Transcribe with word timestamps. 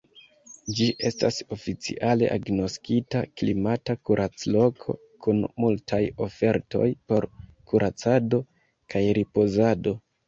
Ĝi 0.77 0.85
estas 1.09 1.35
oficiale 1.55 2.29
agnoskita 2.35 3.21
klimata 3.41 3.97
kuracloko 4.11 4.95
kun 5.27 5.45
multaj 5.65 6.01
ofertoj 6.29 6.89
por 7.13 7.29
kuracado 7.73 8.41
kaj 8.95 9.05
ripozado. 9.21 9.95